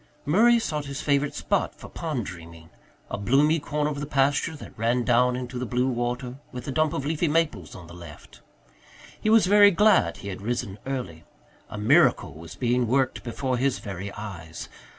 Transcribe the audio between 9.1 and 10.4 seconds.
He was very glad he